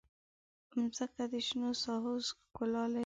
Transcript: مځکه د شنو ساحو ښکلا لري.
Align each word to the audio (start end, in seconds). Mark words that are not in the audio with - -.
مځکه 0.79 1.23
د 1.31 1.33
شنو 1.47 1.69
ساحو 1.83 2.13
ښکلا 2.27 2.83
لري. 2.93 2.99